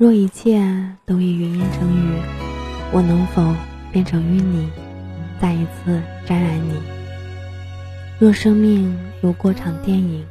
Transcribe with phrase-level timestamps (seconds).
[0.00, 0.66] 若一切
[1.04, 2.22] 都已云烟成雨，
[2.90, 3.54] 我能否
[3.92, 4.66] 变成淤泥，
[5.38, 6.72] 再一次沾染你？
[8.18, 10.24] 若生命如过场电影，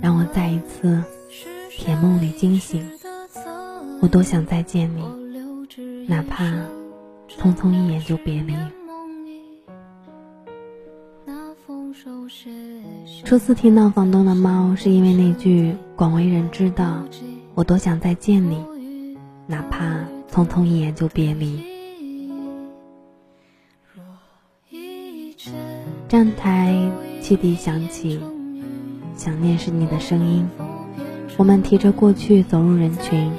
[0.00, 1.04] 让我再一次
[1.68, 2.82] 甜梦里惊醒，
[4.00, 5.04] 我多想再见你，
[6.08, 6.46] 哪怕
[7.38, 8.54] 匆匆一眼就别离。
[13.26, 17.06] 初次听到房东的猫，是因为那句广为人知的
[17.52, 18.58] “我多想再见你”。
[19.46, 21.62] 哪怕匆匆一眼就别离。
[26.08, 28.20] 站台汽笛响起，
[29.16, 30.46] 想念是你的声音。
[31.36, 33.32] 我们提着过去走入人群，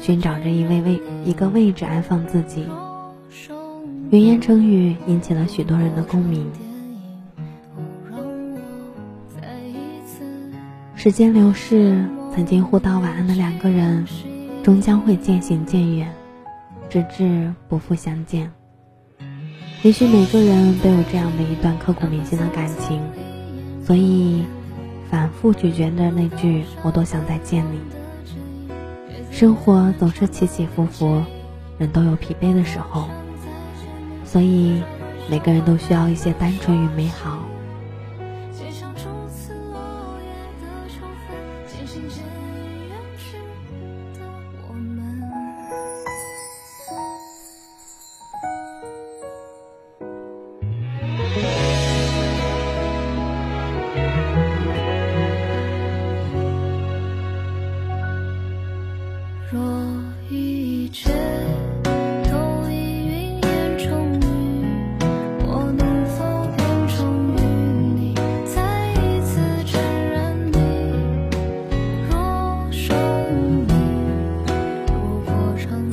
[0.00, 2.66] 寻找着一位位一个位置安放自己。
[4.10, 6.50] 云烟成雨，引起了许多人的共鸣。
[10.94, 12.02] 时间流逝，
[12.34, 14.06] 曾经互道晚安的两个人。
[14.64, 16.10] 终将会渐行渐远，
[16.88, 18.50] 直至不复相见。
[19.82, 22.98] 也许每个人都有这样的一段刻骨铭心的感情，
[23.84, 24.42] 所以
[25.10, 27.78] 反复咀嚼着那句“我多想再见你”。
[29.30, 31.22] 生活总是起起伏伏，
[31.76, 33.06] 人都有疲惫的时候，
[34.24, 34.82] 所以
[35.28, 37.38] 每个人都需要一些单纯与美好。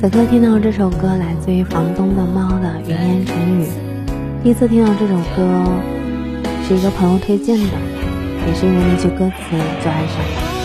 [0.01, 3.65] 此刻听到这首歌，来自于房东的猫的《云烟成雨》。
[4.41, 5.63] 第一次听到这首歌，
[6.67, 7.65] 是一个朋友推荐的，
[8.47, 10.60] 也是因为那句歌词就爱上了。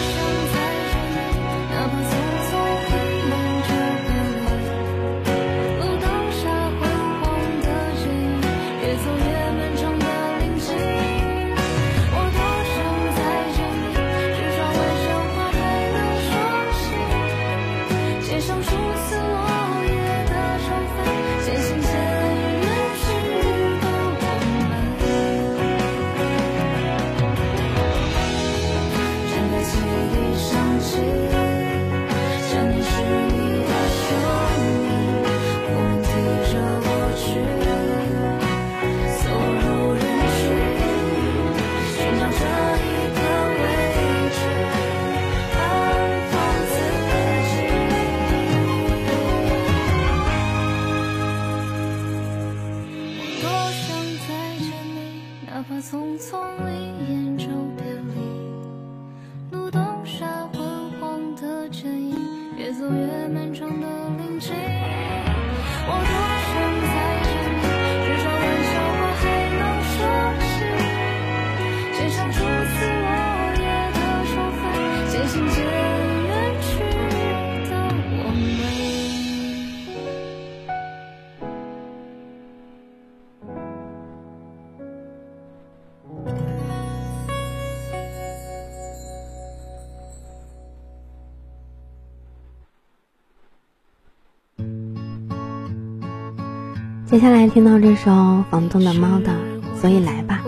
[97.16, 99.32] 接下来听到这首房东的猫的，
[99.80, 100.42] 所以来吧。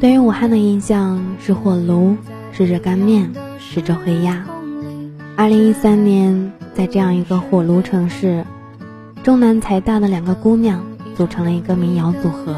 [0.00, 2.16] 对于武汉的印象是火炉，
[2.50, 3.30] 是热干面，
[3.60, 4.44] 是周黑鸭。
[5.36, 8.44] 二零一三年，在这样一个火炉城市，
[9.22, 12.56] 中南财大的两个姑娘组成了一个民谣组合。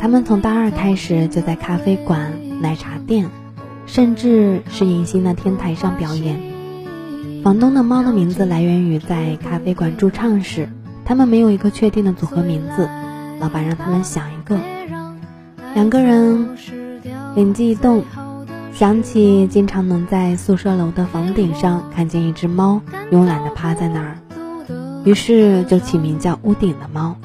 [0.00, 2.32] 他们从大二开始就在咖啡馆、
[2.62, 3.28] 奶茶店。
[3.92, 6.40] 甚至是迎新的天台上表演。
[7.42, 10.68] 房东的猫的名字来源于在咖啡馆驻唱时，
[11.04, 12.88] 他们没有一个确定的组合名字，
[13.40, 14.56] 老板让他们想一个。
[15.74, 16.50] 两个人
[17.34, 18.04] 灵机一动，
[18.72, 24.18] 想起经常能在宿舍楼的房顶上看见一只猫慵懒地趴在那儿，
[25.04, 27.16] 于是就起名叫屋顶的猫。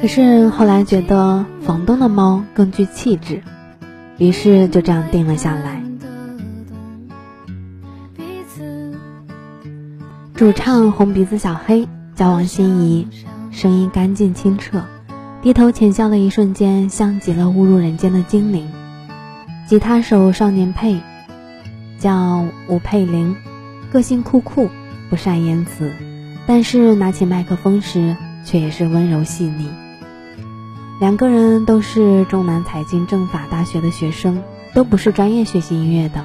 [0.00, 3.42] 可是后来觉得房东的猫更具气质，
[4.16, 5.82] 于是就这样定了下来。
[10.34, 13.06] 主唱红鼻子小黑叫王心怡，
[13.50, 14.82] 声音干净清澈，
[15.42, 18.66] 低头浅笑的一瞬间，像极了误入人间的精灵。
[19.68, 20.98] 吉他手少年佩，
[21.98, 23.36] 叫吴佩玲，
[23.92, 24.70] 个性酷酷，
[25.10, 25.92] 不善言辞，
[26.46, 28.16] 但是拿起麦克风时，
[28.46, 29.68] 却也是温柔细腻。
[31.00, 34.42] 两个人都是中南财经政法大学的学生，
[34.74, 36.22] 都不是专业学习音乐的，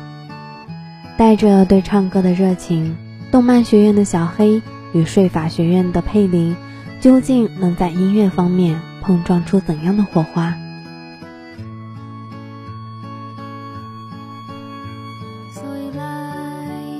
[1.17, 2.97] 带着对唱歌的热情，
[3.31, 4.61] 动漫学院的小黑
[4.91, 6.57] 与税法学院的佩林，
[6.99, 8.81] 究竟能在音乐方面？
[9.01, 10.53] 碰撞出怎样的火花？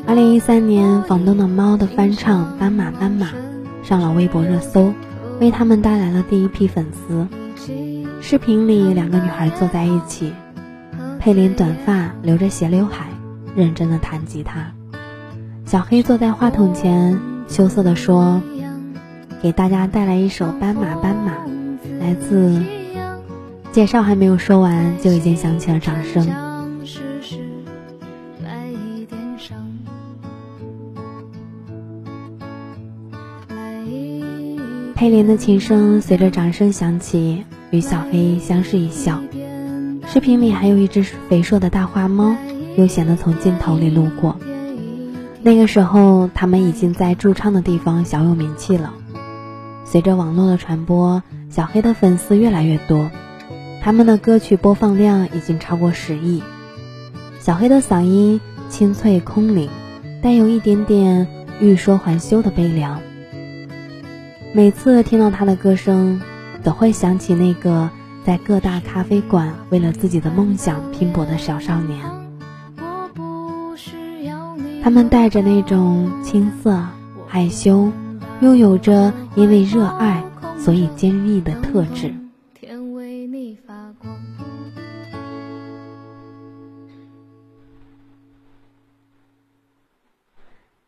[0.08, 3.28] 二零一三年，房东的猫的翻唱《斑马斑马》
[3.84, 4.94] 上了微博热搜，
[5.42, 7.28] 为他们带来了第一批粉丝。
[8.28, 10.34] 视频里，两个女孩坐在一起，
[11.20, 13.06] 佩林短发，留着斜刘海，
[13.56, 14.74] 认真的弹吉他。
[15.64, 18.42] 小黑坐在话筒前，羞涩的说
[19.44, 21.34] ：“给大家带来一首《斑马斑马》。”
[22.02, 22.64] 来自
[23.72, 26.28] 介绍还没有说完，就已经响起了掌声。
[34.96, 37.46] 佩林的琴声随着掌声响起，
[37.76, 39.22] 与小黑相视一笑。
[40.08, 42.36] 视频里还有一只肥硕的大花猫，
[42.78, 44.40] 悠闲地从镜头里路过。
[45.42, 48.94] 那个时候，他们已经在驻唱的地方小有名气了。
[49.84, 51.22] 随着网络的传播。
[51.48, 53.10] 小黑的粉丝越来越多，
[53.82, 56.44] 他们的歌曲播放量已经超过十亿。
[57.40, 59.70] 小黑的嗓音清脆空灵，
[60.22, 61.28] 带有一点点
[61.62, 63.00] 欲说还休的悲凉。
[64.52, 66.20] 每次听到他的歌声，
[66.66, 67.88] 总会想起那个
[68.26, 72.04] 在各大咖啡馆为了自己的梦想拼搏的小少年。
[74.82, 76.84] 他们带着那种青涩、
[77.28, 77.92] 害羞，
[78.42, 80.24] 又有着因为热爱。
[80.58, 82.12] 所以坚毅的特质。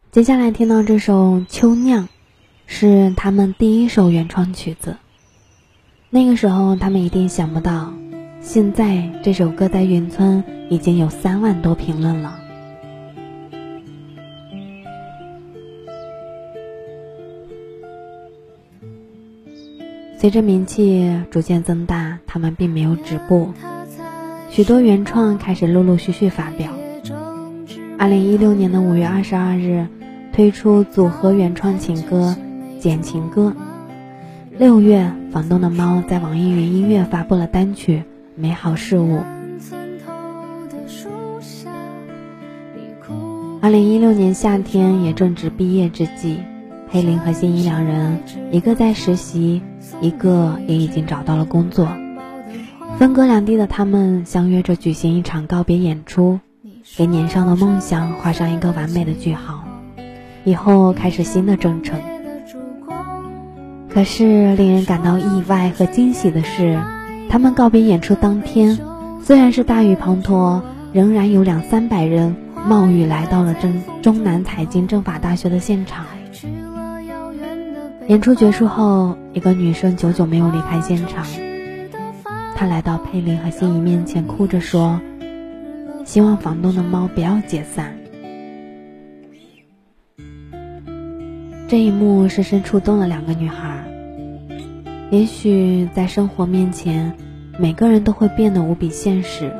[0.09, 2.05] 接下来听到这首《秋酿》，
[2.65, 4.97] 是他们第一首原创曲子。
[6.17, 7.93] 那个时候，他们一定想不到，
[8.41, 12.39] 现在这首歌在云村已经有三万多评论了。
[20.17, 23.53] 随着名气逐渐增大，他们并没有止步，
[24.49, 26.71] 许多原创开始陆陆续续发表。
[27.99, 29.85] 二零一六年的五月二十二日，
[30.33, 32.35] 推出组合原创情歌
[32.81, 33.53] 《简情歌》。
[34.59, 37.99] 六月，房东的猫在网易云音乐发布了单曲
[38.33, 39.19] 《美好事物》。
[43.61, 46.39] 二零一六年夏天，也正值毕业之际。
[46.89, 48.19] 佩林和新一两人，
[48.51, 49.61] 一个在实习，
[50.01, 51.87] 一个也已经找到了工作。
[52.97, 56.39] 分隔两地的他们相约着举行一场告别演出，
[56.95, 59.63] 给年少的梦想画上一个完美的句号，
[60.45, 61.99] 以后开始新的征程。
[63.93, 66.79] 可是令人感到意外和惊喜的是，
[67.29, 68.77] 他们告别演出当天，
[69.23, 70.61] 虽然是大雨滂沱，
[70.93, 72.35] 仍然有两三百人
[72.67, 76.05] 冒雨来到了中中南财经政法大学的现场。
[78.07, 81.25] 演出结束后，一个女生久久没有离开现场。
[82.55, 85.01] 她来到佩林和心仪面前，哭着说
[86.05, 87.97] ：“希望房东的猫不要解散。”
[91.67, 93.83] 这一幕深深触动了两个女孩。
[95.11, 97.13] 也许在生活面前，
[97.59, 99.51] 每个人都会变得无比现实。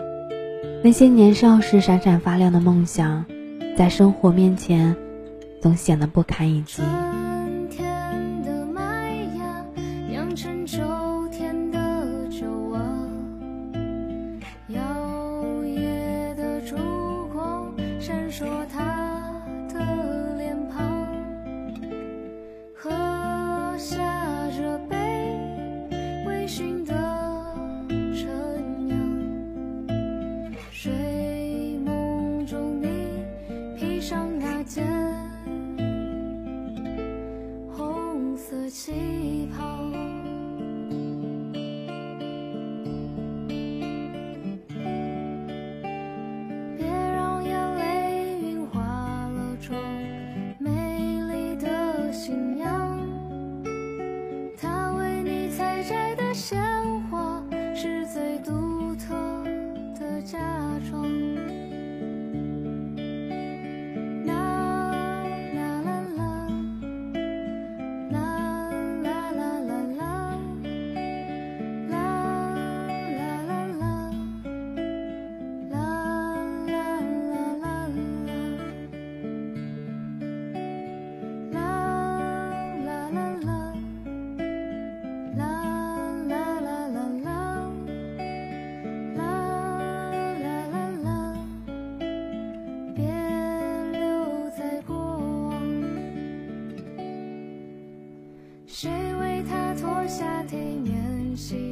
[0.84, 3.26] 那些年少时闪闪发亮的梦想，
[3.76, 4.96] 在生活面前，
[5.62, 6.82] 总显得不堪一击。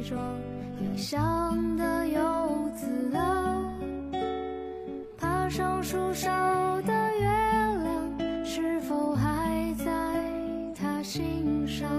[0.08, 0.20] 装，
[0.80, 2.86] 印象的游子
[3.16, 3.74] 啊，
[5.18, 6.30] 爬上树梢
[6.82, 7.26] 的月
[7.82, 9.84] 亮，是否还在
[10.76, 11.90] 他心上？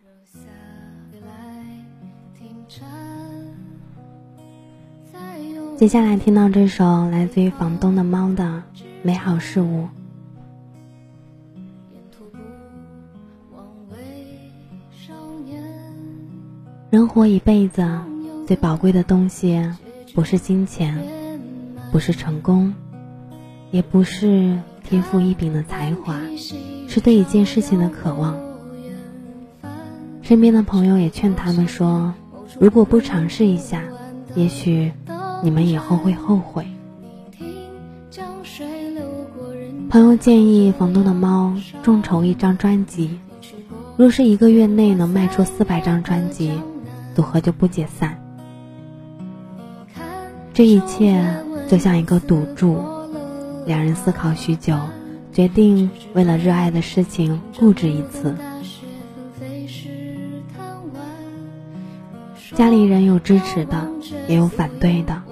[0.00, 0.40] 留下
[1.24, 1.28] 来
[2.36, 2.80] 停站。
[5.12, 8.44] 再有接下来听到这首来自于房东的猫的
[9.04, 9.84] 《美好事物》。
[16.90, 17.84] 人活一辈子，
[18.46, 19.60] 最宝贵的东西
[20.14, 20.96] 不是金钱，
[21.90, 22.72] 不是成功，
[23.70, 26.20] 也不是天赋异禀的才华，
[26.86, 28.38] 是对一件事情的渴望。
[30.20, 32.14] 身边的朋友也劝他们说，
[32.60, 33.82] 如果不尝试一下，
[34.36, 34.92] 也许
[35.42, 36.66] 你们以后会后悔。
[39.92, 43.20] 朋友建议房东的猫众筹一张专辑，
[43.98, 46.50] 若是一个月内能卖出四百张专辑，
[47.14, 48.18] 组合就不解散。
[50.54, 51.22] 这一切
[51.68, 52.82] 就像一个赌注，
[53.66, 54.78] 两人思考许久，
[55.30, 58.34] 决定为了热爱的事情固执一次。
[62.54, 63.86] 家里人有支持的，
[64.26, 65.22] 也有反对的。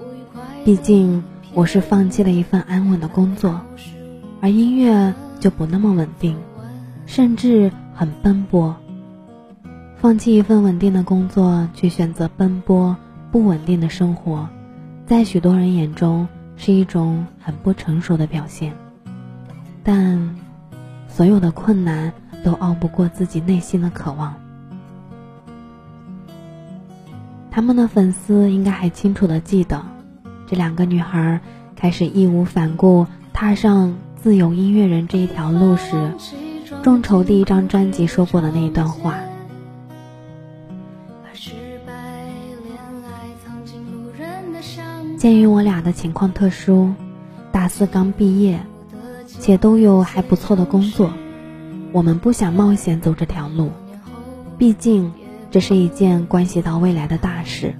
[0.67, 1.25] 毕竟
[1.55, 3.62] 我是放弃了一份安稳的工作，
[4.40, 6.37] 而音乐就不那么稳定，
[7.06, 8.75] 甚至很奔波。
[9.97, 12.97] 放弃一份稳定的工作，去选择奔波
[13.30, 14.49] 不稳定的生活，
[15.06, 18.73] 在许多人眼中是一种很不成熟的表现。
[19.82, 20.37] 但
[21.06, 24.35] 所有的困难都熬不过自己内心的渴望。
[27.50, 29.85] 他们的粉丝应该还清楚的记得，
[30.47, 31.40] 这两个女孩
[31.76, 36.12] 开始义无反顾踏上自由音乐人这一条路时，
[36.83, 39.15] 众筹第一张专辑说过的那一段话。
[45.17, 46.93] 鉴于我俩的情况特殊，
[47.50, 48.61] 大四刚毕业，
[49.27, 51.11] 且都有还不错的工作，
[51.91, 53.71] 我们不想冒险走这条路，
[54.59, 55.15] 毕竟
[55.50, 57.75] 这是一件关系到未来的大事，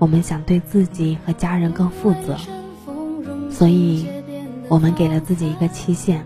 [0.00, 2.36] 我们想对自己和家人更负责，
[3.48, 4.08] 所以
[4.72, 6.24] 我们给了自己一个期限，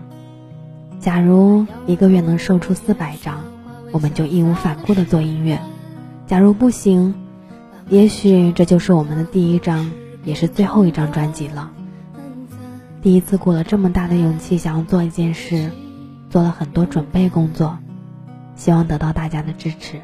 [1.01, 3.43] 假如一个月能售出四百张，
[3.91, 5.57] 我们就义无反顾的做音乐；
[6.27, 7.13] 假如不行，
[7.89, 9.91] 也许这就是我们的第一张，
[10.23, 11.73] 也是最后一张专辑了。
[13.01, 15.69] 第一次鼓了这么大的勇气想要做一件事，
[16.29, 17.77] 做了很多准备工作，
[18.55, 19.99] 希望得到大家的支持。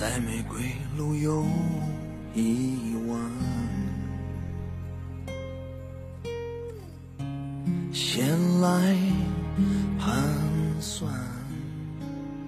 [0.00, 0.58] 在玫瑰
[0.96, 1.44] 路有
[2.34, 3.20] 一弯，
[7.92, 8.26] 闲
[8.62, 8.96] 来
[9.98, 10.24] 盘
[10.80, 11.12] 算。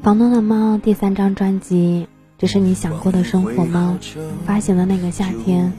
[0.02, 3.98] 房东的猫第三张专辑，这是你想过的生活吗？
[4.46, 5.74] 发行的那个夏天，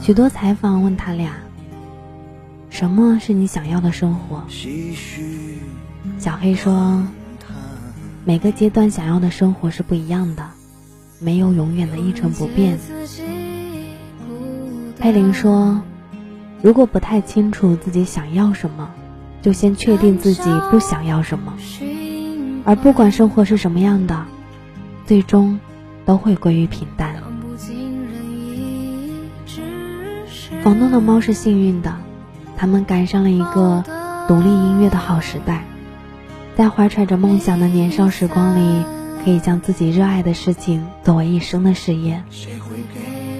[0.00, 1.32] 许多采访问他俩，
[2.68, 4.44] 什么是你想要的生活？
[6.20, 7.02] 小黑说，
[8.24, 10.49] 每个阶段想要的生活是不一样的，
[11.20, 12.78] 没有永远的一成不变。
[14.98, 15.80] 佩林说，
[16.62, 18.90] 如果不太清楚自己想要什么，
[19.40, 21.54] 就先确定自己不想要什么，
[22.64, 24.24] 而不管生活是什么样的，
[25.06, 25.60] 最终
[26.04, 27.14] 都会归于平淡。
[30.62, 31.96] 房东的猫是幸运的，
[32.56, 33.82] 他们赶上了一个
[34.28, 35.64] 独立音乐的好时代，
[36.56, 38.84] 在怀揣着梦想的年少时光里，
[39.24, 42.22] 可以将自己热爱的事情作为一生的事业。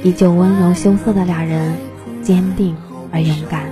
[0.03, 1.77] 依旧温柔羞涩的俩人，
[2.23, 2.77] 坚定
[3.13, 3.71] 而勇敢。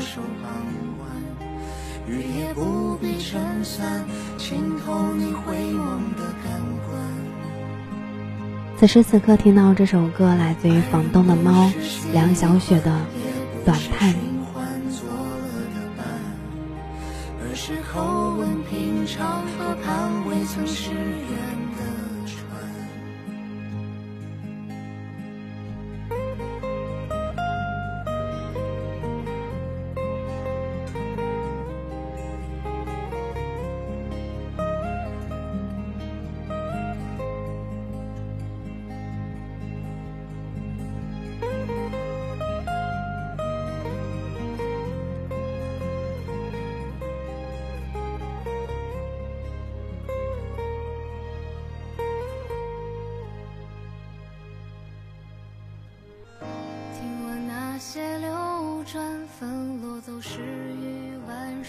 [8.78, 11.70] 此时此刻听到这首歌，来自于房东的猫
[12.12, 12.90] 梁小雪的
[13.64, 14.12] 《短叹》。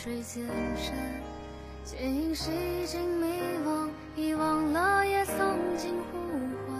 [0.01, 0.95] 水千山，
[1.83, 2.49] 剑影洗
[2.87, 3.27] 尽迷
[3.67, 5.35] 惘，遗忘了也曾
[5.77, 6.17] 经呼
[6.65, 6.79] 唤。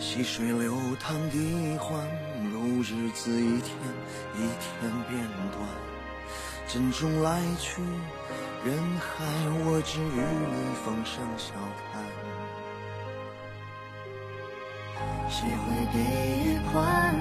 [0.00, 2.00] 细水流淌的欢，
[2.50, 3.76] 如日子一天
[4.38, 5.20] 一天变
[5.52, 5.68] 短。
[6.66, 7.82] 珍重来去，
[8.64, 9.26] 人海，
[9.66, 10.16] 我只与
[10.48, 11.52] 你风声笑
[11.92, 12.02] 谈。
[15.28, 15.98] 谁会给
[16.48, 17.14] 予宽，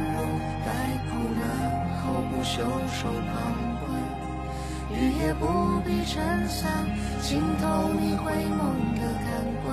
[2.29, 3.33] 不袖手旁
[3.79, 3.89] 观，
[4.91, 6.85] 雨也不必撑伞，
[7.21, 8.59] 浸透你回眸
[8.99, 9.27] 的感
[9.63, 9.65] 官。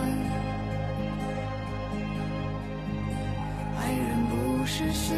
[3.80, 4.32] 爱人不
[4.66, 5.14] 是喜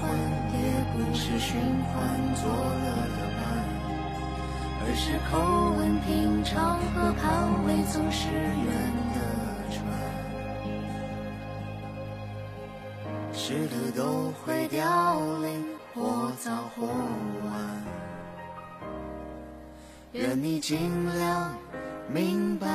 [0.00, 0.08] 欢，
[0.52, 0.56] 也
[0.92, 1.94] 不是循环
[2.34, 2.86] 作乐
[3.16, 3.40] 的伴，
[4.80, 5.32] 而是口
[5.78, 7.22] 吻平常，河畔
[7.64, 8.68] 未曾是缘
[9.14, 9.16] 的
[9.70, 9.78] 船，
[13.32, 14.76] 湿的都会凋
[15.40, 15.67] 零。
[16.48, 17.84] 或早或晚，
[20.12, 21.54] 愿你尽量
[22.08, 22.66] 明白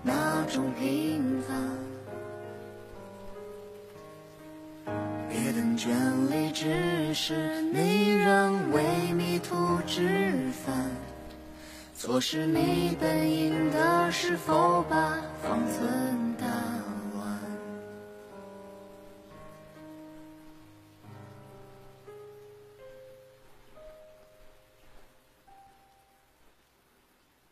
[0.00, 1.56] 那种平凡。
[5.28, 5.88] 别等眷
[6.28, 10.88] 恋，只是你仍为迷途知返。
[11.96, 16.23] 错失你本应的，是否把方寸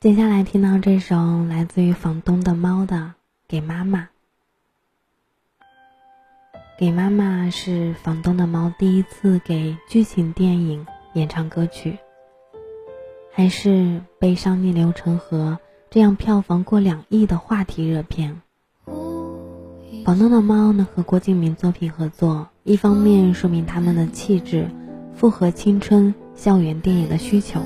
[0.02, 2.96] 接下来听到这首来自于房东的猫的
[3.46, 4.00] 《给妈妈》。
[6.76, 11.98] 给妈妈是房东的猫第一次给剧情电影演唱歌曲，
[13.32, 18.42] 还是悲伤逆流成河这样票房过两亿的话题热片。
[20.04, 24.68] 房东的猫能和郭敬明作品合作，一方面说明他们的气质
[25.14, 27.60] 符合青春校园电影的需求，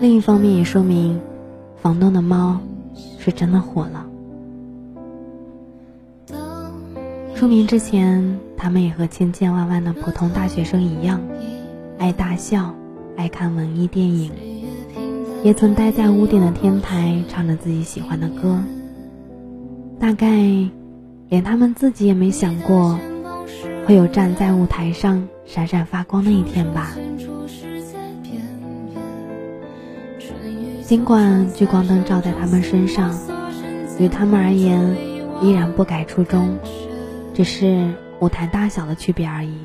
[0.00, 1.20] 另一方面也说明。
[1.84, 2.58] 房东的猫
[3.18, 4.06] 是真的火了，
[7.36, 11.20] 出名之前他们也和千千万万的普通大学生一样，
[11.98, 12.74] 爱大笑，
[13.18, 14.32] 爱看文艺电影，
[15.42, 18.58] 也曾待在屋顶的天台唱着自己喜欢的歌。
[20.00, 20.26] 大概
[21.28, 22.98] 连他们自己也没想过，
[23.84, 26.96] 会有站在舞台上闪闪发光的一天吧。
[30.84, 33.18] 尽管聚光灯照在他们身上，
[33.98, 34.94] 于他们而言
[35.40, 36.58] 依然不改初衷，
[37.32, 39.56] 只是舞台大小的区别而已。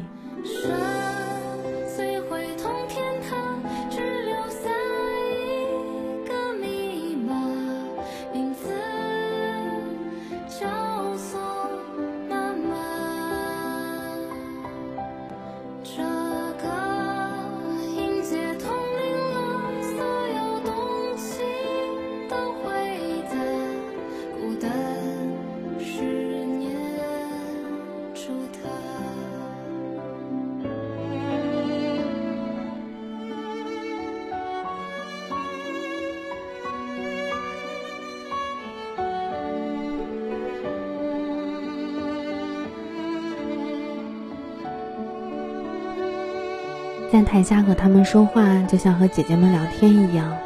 [47.20, 50.38] 在台下和他们说话，就像和姐姐们聊天一样，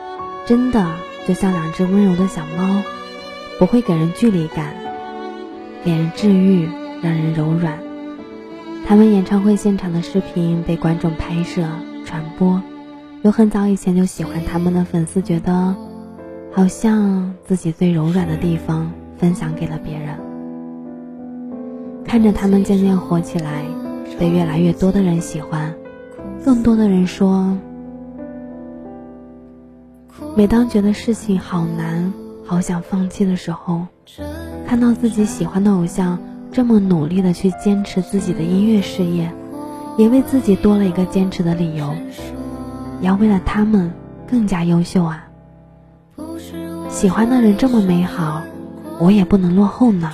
[0.47, 0.83] 真的
[1.27, 2.81] 就像两只温柔的小猫，
[3.59, 4.73] 不会给人距离感，
[5.83, 6.67] 给人治愈，
[7.03, 7.77] 让人柔软。
[8.87, 11.61] 他们演唱会现场的视频被观众拍摄
[12.05, 12.59] 传播，
[13.21, 15.75] 有很早以前就喜欢他们的粉丝觉得，
[16.51, 20.17] 好像自己最柔软的地方分享给了别人。
[22.03, 23.63] 看着他们渐渐火起来，
[24.17, 25.71] 被越来越多的人喜欢。
[26.43, 27.57] 更多的人说，
[30.35, 32.11] 每当觉得事情好难
[32.45, 33.87] 好想放弃的时候，
[34.67, 36.19] 看到自己喜欢的偶像
[36.51, 39.31] 这么努力的去坚持自己的音乐事业，
[39.97, 41.95] 也为自己多了一个坚持的理由，
[42.99, 43.93] 要为了他们
[44.29, 45.25] 更加优秀啊！
[46.89, 48.41] 喜欢的人这么美好，
[48.99, 50.11] 我也不能落后呢。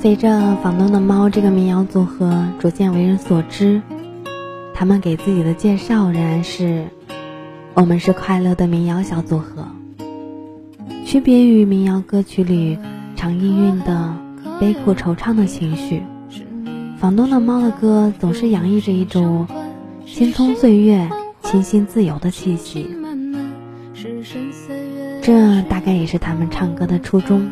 [0.00, 3.82] 随着房东的猫这个民谣组合逐渐为人所知，
[4.72, 6.86] 他们给自己的介绍仍然是
[7.74, 9.66] “我们是快乐的民谣小组合”。
[11.04, 12.78] 区别于民谣歌曲里
[13.16, 14.14] 常氤氲的
[14.60, 16.04] 悲苦惆怅的情绪，
[16.96, 19.48] 房东的猫的歌总是洋溢着一种
[20.06, 21.10] 青葱岁月、
[21.42, 22.86] 清新自由的气息。
[25.20, 27.50] 这大概也是他们唱歌的初衷。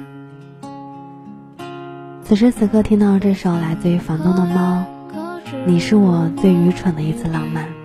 [2.29, 4.85] 此时此刻听到这首来自于房东的猫，
[5.65, 7.76] 你是我最愚蠢的一次浪漫。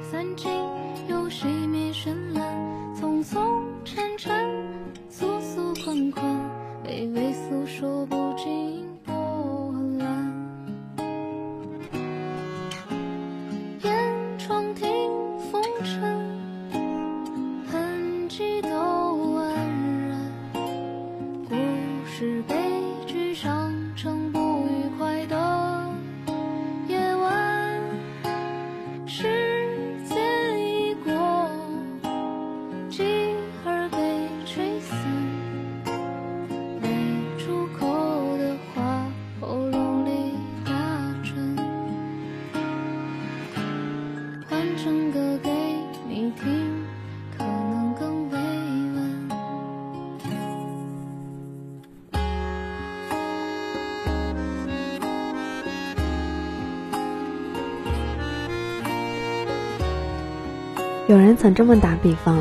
[61.11, 62.37] 有人曾这么打比方：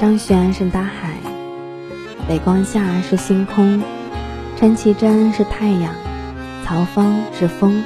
[0.00, 1.12] 张悬是大海，
[2.26, 3.80] 北光下是星空，
[4.56, 5.94] 陈绮贞是太阳，
[6.64, 7.84] 曹芳是风，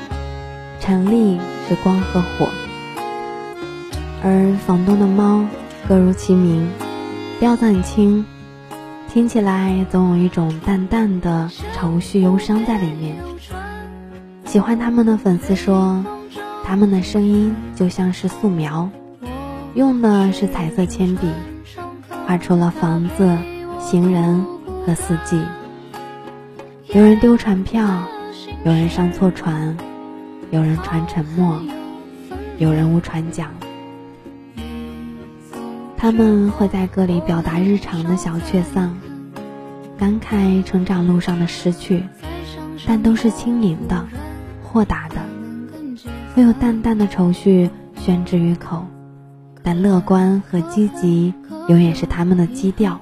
[0.81, 2.49] 陈粒是光和火。
[4.25, 5.45] 而房东的猫，
[5.87, 6.67] 各如其名，
[7.39, 8.25] 调子很轻，
[9.11, 13.15] 听起来总有一种淡淡的愁绪、忧伤在里面。
[14.47, 16.03] 喜欢他们的粉丝说，
[16.65, 18.89] 他们的声音就像是素描。
[19.75, 21.27] 用的是彩色铅笔，
[22.27, 23.39] 画出了房子、
[23.81, 24.45] 行人
[24.85, 25.41] 和四季。
[26.89, 28.07] 有人丢船票，
[28.65, 29.75] 有人上错船，
[30.51, 31.59] 有人传沉默，
[32.59, 33.49] 有人无船桨。
[35.97, 38.99] 他们会在歌里表达日常的小确丧，
[39.97, 42.03] 感慨成长路上的失去，
[42.87, 44.07] 但都是轻盈的、
[44.63, 45.17] 豁达的，
[46.35, 48.85] 会有淡淡的愁绪宣之于口。
[49.63, 51.33] 但乐观和积极
[51.69, 53.01] 永远是他们的基调。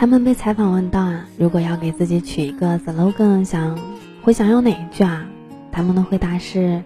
[0.00, 3.78] 他们被采访问到啊，如果要给自己取一个 slogan，想
[4.22, 5.26] 会想用哪一句啊？
[5.70, 6.82] 他们的回答是：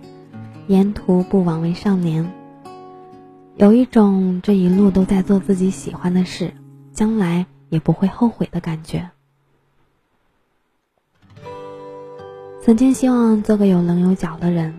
[0.67, 2.29] 沿途不枉为少年。
[3.55, 6.55] 有一种这一路都在做自己喜欢的事，
[6.93, 9.09] 将来也不会后悔的感觉。
[12.63, 14.75] 曾经希望做个有棱有角的人，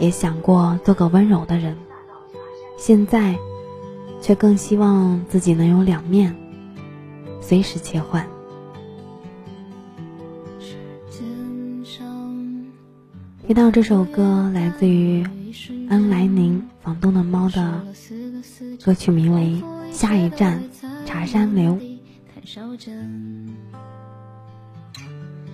[0.00, 1.76] 也想过做个温柔的人，
[2.76, 3.36] 现在
[4.20, 6.34] 却更希望自己能有两面。
[7.46, 8.26] 随时切换。
[13.46, 15.22] 听到这首歌，来自于
[15.90, 17.84] 安来宁《房东的猫》的
[18.82, 20.62] 歌曲，名为《下一站
[21.04, 21.72] 茶山流》。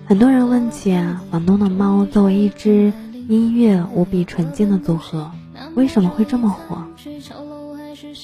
[0.05, 0.95] 很多人问起，
[1.29, 2.93] 房东的猫作为一支
[3.27, 5.29] 音乐无比纯净的组合，
[5.75, 6.81] 为什么会这么火？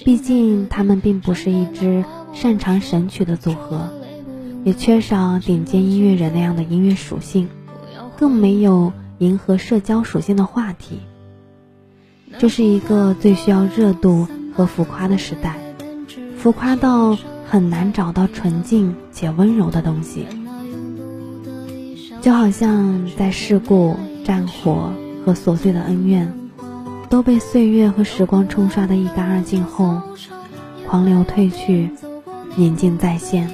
[0.06, 2.06] 毕竟他们并不是一支。
[2.40, 3.90] 擅长神曲的组合，
[4.64, 7.50] 也缺少顶尖音乐人那样的音乐属性，
[8.16, 11.00] 更没有迎合社交属性的话题。
[12.38, 15.58] 这是一个最需要热度和浮夸的时代，
[16.38, 17.18] 浮夸到
[17.50, 20.28] 很难找到纯净且温柔的东西。
[22.22, 24.94] 就好像在事故、战火
[25.26, 26.32] 和琐碎的恩怨
[27.10, 30.00] 都被岁月和时光冲刷的一干二净后，
[30.88, 31.90] 狂流退去。
[32.60, 33.48] 宁静再现。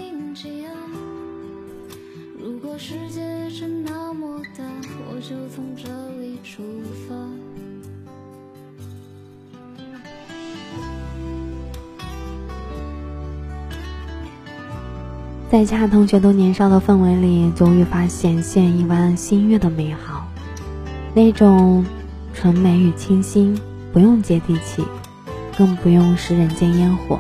[15.52, 20.26] 在恰同学都年少的氛围里，总愈发显现一弯新月的美好。
[21.14, 21.86] 那种
[22.34, 23.60] 纯美与清新，
[23.92, 24.82] 不用接地气，
[25.58, 27.20] 更不用是人间烟火。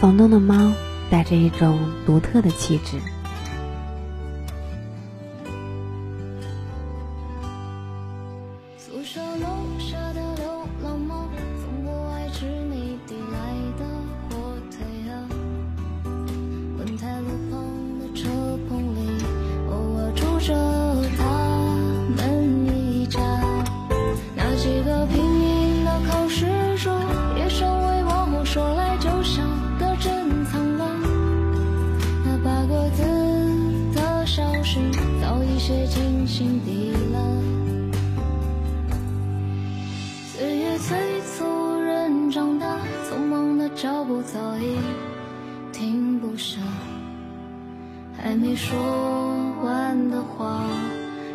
[0.00, 0.72] 房东的猫
[1.10, 2.98] 带着一种独特的气质。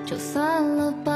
[0.05, 1.12] 就算了吧。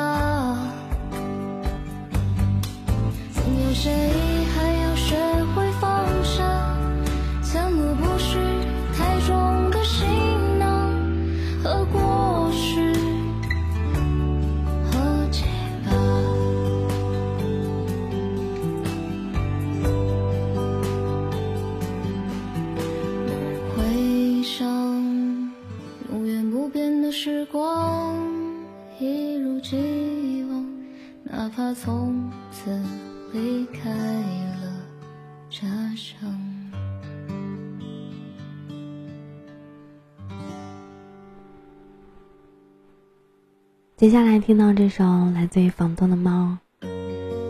[44.07, 45.03] 接下来听到这首
[45.35, 46.55] 来自于房东的猫，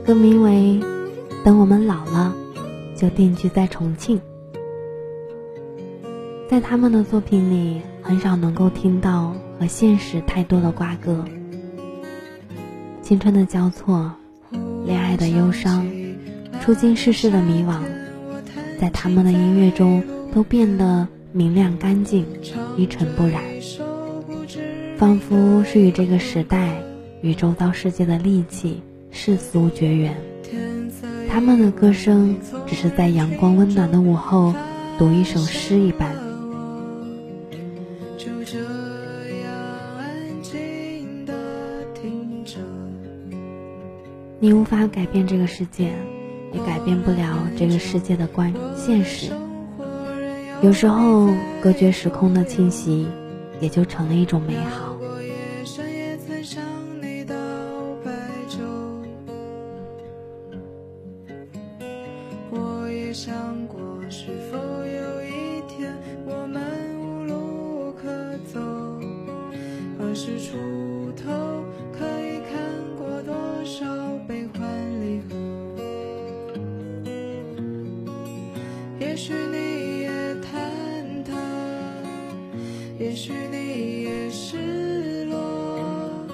[0.04, 0.80] 歌名为
[1.44, 2.34] 《等我们老了
[2.96, 4.18] 就定居在重庆》。
[6.50, 11.24] 在他们的作品里，很少能够听到和现实太多的瓜葛。
[13.04, 14.12] 青春的交错，
[14.84, 15.88] 恋爱的忧伤，
[16.60, 17.82] 初经世事的迷惘，
[18.82, 22.26] 在他们的音乐中都变得明亮干净，
[22.76, 23.44] 一尘不染，
[24.98, 26.82] 仿佛是与这个时代、
[27.22, 28.82] 与周遭世界的戾气、
[29.12, 30.18] 世俗绝缘。
[31.30, 34.56] 他们的歌声，只是在阳光温暖的午后，
[34.98, 36.16] 读一首诗一般。
[44.40, 45.92] 你无法改变这个世界，
[46.54, 49.32] 也改变不了这个世界的关现实。
[50.64, 51.30] 有时候，
[51.62, 53.08] 隔绝时空的侵袭，
[53.60, 54.87] 也就成了一种美好。
[83.08, 86.28] 也许你也失落，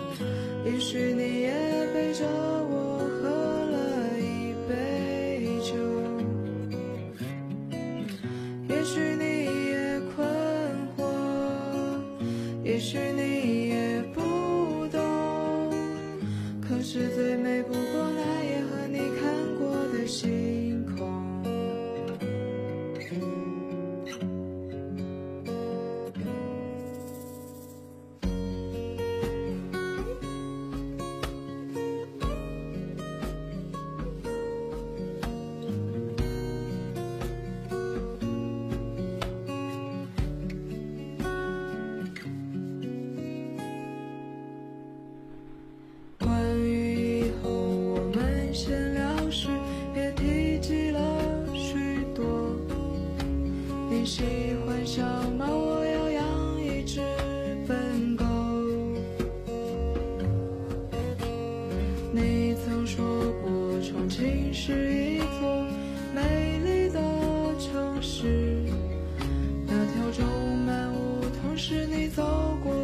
[0.65, 1.51] 也许你也
[1.93, 4.73] 陪着我喝了一杯
[5.61, 5.75] 酒，
[8.67, 10.27] 也许你也困
[10.97, 10.99] 惑，
[12.63, 14.99] 也许你也不懂，
[16.59, 17.61] 可是最美
[64.23, 65.67] 过，重庆是一座
[66.13, 66.99] 美丽的
[67.59, 68.63] 城市。
[69.65, 72.82] 那条充满梧桐是你走过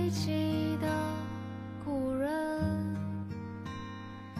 [0.00, 0.88] 归期的
[1.84, 2.30] 故人。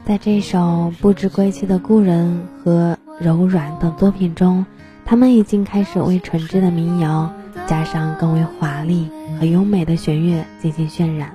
[0.06, 4.64] 在这首不知归期的故人和柔软等作品中，
[5.04, 7.30] 他们已经开始为纯真的民谣
[7.66, 11.34] 加上更为华丽和优美的弦乐进行渲染。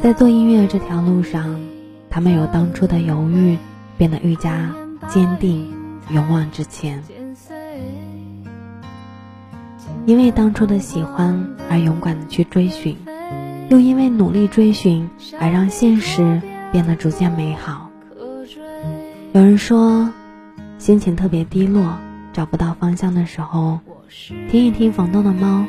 [0.00, 1.60] 在做音乐这条路上，
[2.08, 3.58] 他们由当初的犹豫
[3.98, 4.74] 变得愈加
[5.06, 5.70] 坚定、
[6.08, 7.02] 勇往直前。
[10.04, 12.94] 因为当初的喜欢而勇敢的去追寻，
[13.70, 15.08] 又因为努力追寻
[15.40, 17.88] 而让现实变得逐渐美好。
[19.32, 20.10] 有人说，
[20.76, 21.96] 心情特别低落，
[22.34, 23.80] 找不到方向的时候，
[24.50, 25.64] 听一听房东的猫，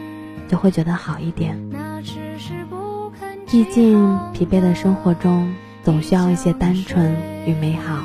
[0.49, 1.58] 就会觉得好一点。
[3.47, 8.04] 毕竟疲惫的生活中，总需要一些单纯与美好。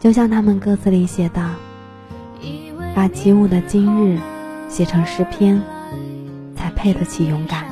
[0.00, 1.50] 就像他们歌词里写的
[2.96, 4.18] ：“把起舞的今日
[4.68, 5.62] 写成诗篇，
[6.84, 7.64] 配得起勇敢。”